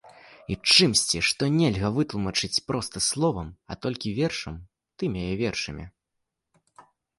[0.53, 4.55] І чымсьці, што нельга вытлумачыць проста словам, а толькі вершам,
[5.03, 5.85] тымі яе вершамі.